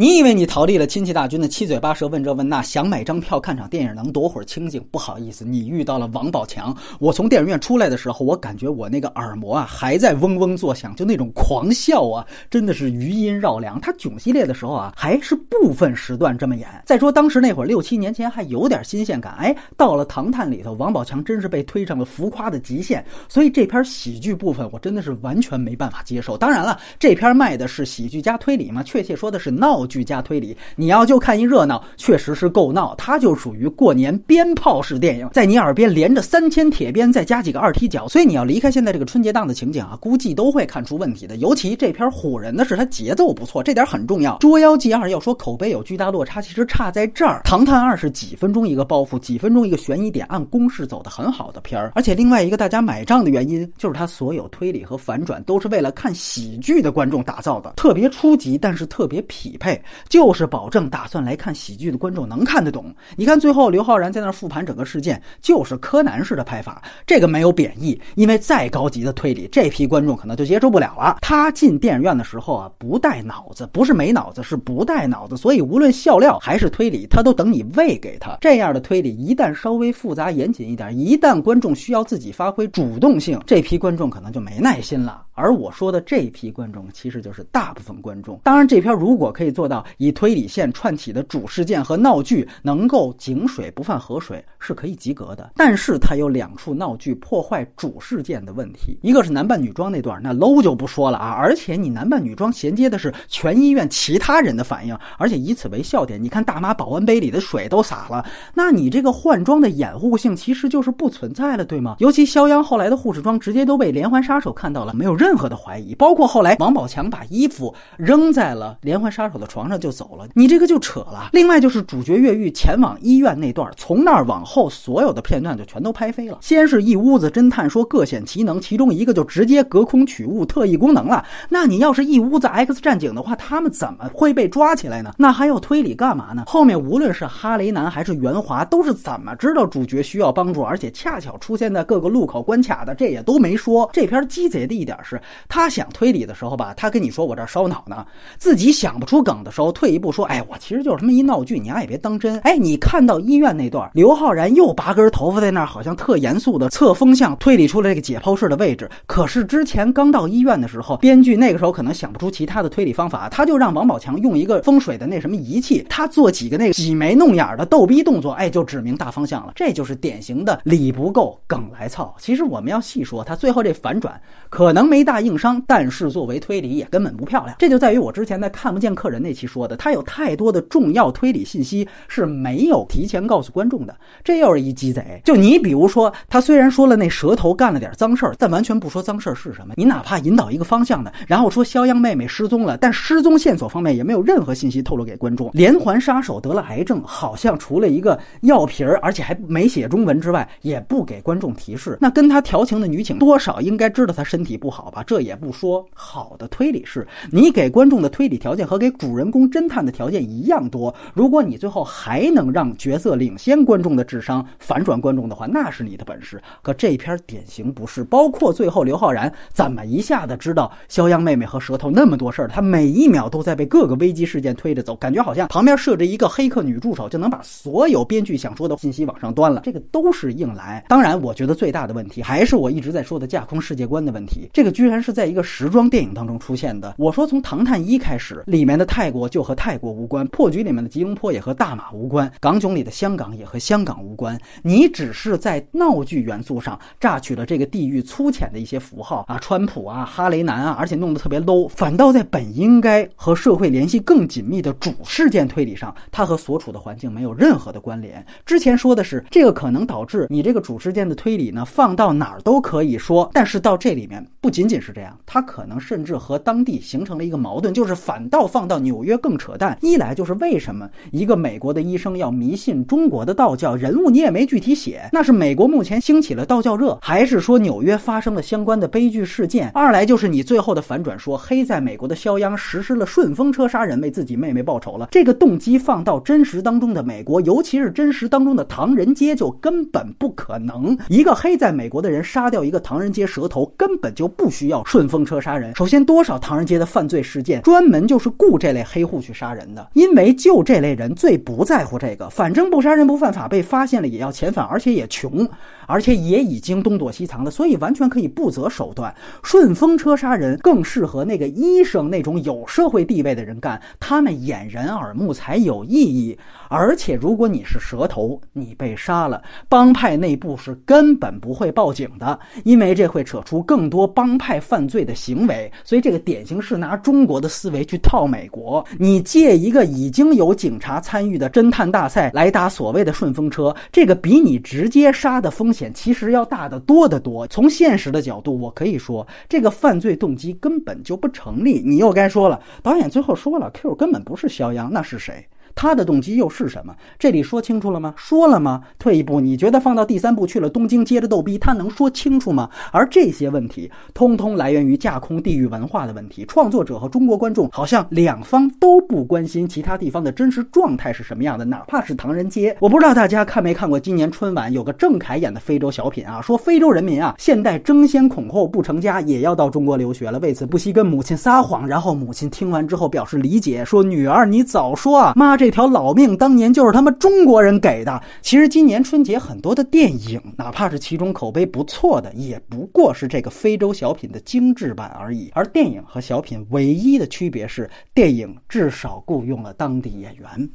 [0.00, 4.80] 你以为你逃离了亲戚大军的七嘴八舌问这问那，想买张票看场电影能躲会儿清静？
[4.92, 6.72] 不好意思，你遇到了王宝强。
[7.00, 13.80] 我从电影院出来的时候，我感觉我那个耳膜啊还在嗡嗡作响，就那种狂笑啊，真的是余音绕梁。
[13.80, 16.68] 他囧系列的时候啊，还是部分时段这么演。
[16.86, 23.04] 再说当时那会儿六七年前还有点新鲜感，哎，到了《唐探》里头，王宝强真是被推上了浮夸的极限。
[23.28, 26.38] 所以这篇喜剧部分我真的是完全没办法接受。
[26.38, 29.87] 当然了，这篇卖的是喜剧加推理嘛，确切说的是闹。
[29.88, 32.94] 剧加推理，你要就看一热闹，确实是够闹。
[32.96, 38.06] 它就属于过年鞭炮式电影，在你耳边连着三千铁鞭，再加几个二踢脚。
[38.06, 41.36] 所以你要离开现在这个春节档的情景啊，估计都会看出问题的。
[41.36, 44.34] 尤其这片唬人的是它节奏不错，这点很重要。
[44.38, 47.40] 《捉妖记二》要说口碑有巨大落差，其实差在这儿。
[47.48, 51.92] 《唐探二》是几分钟一个包袱，几分钟一个悬疑点，按公式走的很好的片儿。
[51.94, 59.77] 而且另外一个大家买账的原因，就是它所有推理和反转都是为了看喜剧的观众打造的，特别初级，但是特别匹配。
[60.08, 62.94] 就是保证打算来看喜剧的观众能看得懂。
[63.16, 71.18] 你看最后刘昊然在那儿复盘整个事件，就是柯南式的拍法，这个没有贬义，因为再高级的推理，这批观众可能就接受不了了。
[71.20, 78.38] 他进电影院的时候啊，不带脑子，不是没脑子，是不带脑子，所以无论笑料还是推理，他都等你喂给他。
[78.40, 85.24] 这样的推理一旦稍微复杂严谨一点，一旦观众需要自己发挥主动性，这批观众可能就没耐心了。
[85.34, 88.40] 而我说的这批观众，其实就是大部分观众。
[88.42, 95.50] 当然，这篇如果可以做到以推理线串起的主事件和闹剧能够井水不犯河水，是可以及格的。
[95.56, 101.30] 但是它有两处闹剧破坏主事件的问题，一个是男扮女装那段，那 low 就不说了啊。
[101.30, 106.22] 而且你男扮女装衔接的是全医院其他人的反应，而且以此为笑点。
[106.22, 111.96] 你看大妈保温杯里的水都洒了，那你这个换装的掩护性其实就是不存在了，对吗？
[111.98, 115.38] 尤其肖央后来的护士装直接都被连环杀手看到了，没有任。
[115.38, 121.30] 何的怀疑，包括后来王宝强把衣服扔在了连环杀手的床上就走了，你这个就扯了。
[121.32, 126.38] 另外就是主角越狱前往医院那段，从那儿往后所有的片段就全都拍飞了。
[126.40, 131.24] 先是一屋子侦探说各显其能，其中一个就直接隔空取物特异功能了。
[131.48, 135.14] 那你要是一屋子 X 战警的话，他们怎么会被抓起来呢？
[135.16, 136.44] 那还要推理干嘛呢？
[136.46, 143.88] 后面无论是哈雷男还是袁华，都是怎么知道主角需要帮助，而且恰巧出现在各个路口关卡的，这也都没说。
[143.92, 145.20] 这篇鸡贼的一点是。
[145.48, 148.04] 他想推理的时候吧，他跟你说我这烧脑呢，
[148.38, 152.38] 自己想不出梗的时候，退一步说，哎，我其实就是他妈一闹剧，你丫也别当真。
[152.40, 158.88] 哎，你看到医院那段，刘昊然又拔根头发在那儿，好像特严肃的测风向，推理出了这个解剖室的位置。
[159.06, 169.52] 可是之前刚到医院的时候，编剧那个时候可能想不出其他的推理方法，他就让王宝强用一个风水的那什么仪器，他做几个那个挤眉弄眼的逗逼动作，哎，就指明大方向了。
[169.54, 172.14] 这就是典型的理不够，梗来操。
[172.18, 175.62] 其实我们要细说，他最后这反转可能没大硬伤。
[175.66, 185.20] 但是作为推理也根本不漂亮，这就在于我之前在看不见客人那期说的，他有太多的重要推理信息是没有提前告诉观众的，这又是一鸡贼。
[185.24, 189.72] 就你比如说，他虽然说了那蛇头干了点脏事儿，但完全不说脏事儿是什么。
[189.78, 195.50] 你哪怕引导一个方向的，然后说肖央妹妹失踪了，但失踪线索方面也没有任何信息透露给观众。
[195.54, 201.96] 连环杀手得了癌症，好像除了一个药瓶儿，而且还没写中文之外，也不给观众提示。
[202.02, 205.02] 那跟他调情的女警多少应该知道他身体不好吧？
[205.06, 205.38] 这也。
[205.38, 210.94] 不说好的推理是，你给观众的推理条件和给主人公侦探的条件一样多。
[211.12, 216.42] 如果你最后还能让角色领先观众的智商，反转观众的话，那是你的本事。
[216.62, 218.04] 可这篇典型不是。
[218.04, 229.62] 包括最后刘昊然怎么一下子知道肖央妹妹和舌头那么多事儿，他每一秒都在被各个危机事件推着走，感觉好像旁边设置一个黑客女助手就能把所有编剧想说的信息往上端了。
[229.64, 230.84] 这个都是硬来。
[230.88, 234.50] 当然，我觉得最大的问题还是我一直在说的架空世界观的问题。
[234.52, 235.28] 这个居然是在。
[235.28, 244.38] 一个时装电影当中出现的，我说从《唐探一》开始，里面的太泰国就和泰国无关，破局里面的吉隆坡也和大马无关，港囧里的香港也和香港无关。
[244.62, 258.22] 你只是在闹剧元素上榨取了这个地域粗浅的一些符号啊，川普啊，哈雷南啊，而且弄得特别 low，反倒在本应该和社会联系更紧密的主事件推理上，它和所处的环境没有任何的关联。
[258.44, 265.18] 之前说的是这个可能导致你这个主事件的推理呢，放到哪儿都可以说，但是到这里面不仅仅是这样。
[265.24, 269.78] 他可能甚至和当地形成了一个矛盾，就是反倒放到纽纽约更扯淡。
[269.80, 279.70] 一来就是为什么一个美国的医生要迷信中国的道教人物，你也没具体写，那是美国目前兴起了道教热，还是说纽约发生了相关的悲剧事件？
[279.72, 285.08] 二来就是你最后的反转，说黑在美国的肖央实施了顺风车杀人，为自己妹妹报仇了。
[285.10, 290.96] 这个动机放到真实当中的美国，尤其是真实当中的唐人街，就根本不可能。
[291.08, 295.08] 一个黑在美国的人杀掉一个唐人街蛇头，根本就不需要顺。
[295.08, 305.46] 风车杀人，首先多少唐人街的犯罪事件专门就是雇这类黑户去杀人的，因为就这类人最不在乎这个，反正不杀人不犯法，被发现了也要遣返，而且也穷，
[305.86, 309.14] 而且也已经东躲西藏的，所以完全可以不择手段。
[309.42, 316.38] 顺风车杀人更适合那个医生那种有社会地位的人干，他们掩人耳目才有意义。
[316.68, 325.70] 而且如果你是蛇头，你被杀了，帮派内部是根本不会报警的，因为这会扯出更多帮派犯罪的行为。
[325.84, 328.67] 所以这个典型是拿中国的思维去套美国。
[328.98, 337.46] 你借一个已经有警察参与的侦探大赛来打所谓的顺风车，这个比你直接杀的风险其实要大得多得多。
[337.46, 341.82] 从现实的角度，我可以说这个犯罪动机根本就不成立。
[341.84, 345.46] 你又该说了，导演最后说了，Q 根本不是肖央，那是谁？
[345.80, 346.92] 他的动机又是什么？
[347.20, 348.12] 这里说清楚了吗？
[348.16, 348.82] 说了吗？
[348.98, 352.68] 退一步，你觉得放到第三部去了东京接着逗逼，他能说清楚吗？
[352.90, 356.44] 而这些问题，通通来源于架空地域文化的问题。
[356.48, 362.76] 创作者和中国观众好像两方都不关心其他地方的真实状态是什么样的，哪怕是唐人街。
[362.80, 371.86] 我不知道大家看没看过今年春晚有个郑恺演的非洲小品啊，说非洲人民啊，现代争先恐后不成家，也要到中国留学了，为此不惜跟母亲撒谎。
[371.86, 375.67] 然后母亲听完之后表示理解，说女儿你早说啊，妈这。
[375.68, 378.22] 这条老命当年就是他们中国人给的。
[378.40, 385.50] 其实今年春节很多的电影，哪怕是其中口碑不错的，也不过是这个非洲小品的精致版而已。
[385.52, 390.66] 而电影和小品唯一的区别是，电影至少雇佣了当地演员。